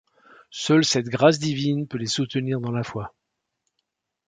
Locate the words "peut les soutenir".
1.87-2.59